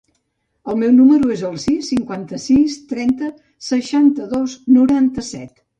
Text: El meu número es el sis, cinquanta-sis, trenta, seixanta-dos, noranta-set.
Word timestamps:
El 0.71 0.79
meu 0.83 0.89
número 0.99 1.29
es 1.35 1.43
el 1.51 1.59
sis, 1.65 1.91
cinquanta-sis, 1.93 2.81
trenta, 2.95 3.33
seixanta-dos, 3.71 4.59
noranta-set. 4.81 5.67